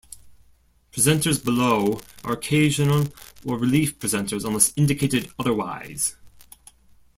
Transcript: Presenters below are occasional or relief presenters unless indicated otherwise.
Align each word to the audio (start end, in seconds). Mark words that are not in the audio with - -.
Presenters 0.91 1.45
below 1.45 2.01
are 2.23 2.33
occasional 2.33 3.09
or 3.45 3.59
relief 3.59 3.99
presenters 3.99 4.43
unless 4.43 4.73
indicated 4.75 5.29
otherwise. 5.37 6.15